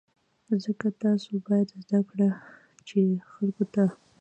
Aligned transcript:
ځکه 0.63 0.87
تاسو 1.03 1.31
باید 1.47 1.69
زده 1.81 1.99
کړئ 2.09 2.29
چې 2.87 2.99
خلکو 3.31 3.63
ته. 3.73 3.83